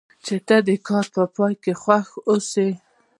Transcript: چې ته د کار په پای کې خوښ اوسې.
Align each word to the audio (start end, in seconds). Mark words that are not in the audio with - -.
چې 0.25 0.35
ته 0.47 0.57
د 0.67 0.69
کار 0.87 1.05
په 1.15 1.23
پای 1.35 1.53
کې 1.63 1.73
خوښ 1.81 2.07
اوسې. 2.29 2.69